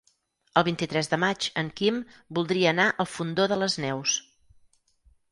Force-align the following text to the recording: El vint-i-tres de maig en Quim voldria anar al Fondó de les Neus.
El 0.59 0.63
vint-i-tres 0.67 1.09
de 1.09 1.17
maig 1.23 1.49
en 1.61 1.67
Quim 1.81 1.99
voldria 2.37 2.71
anar 2.71 2.87
al 3.03 3.09
Fondó 3.11 3.45
de 3.53 3.59
les 3.65 3.77
Neus. 3.85 4.15